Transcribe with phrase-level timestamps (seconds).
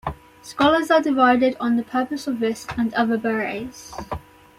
[0.41, 3.93] Scholars are divided on the purpose of this and other barays.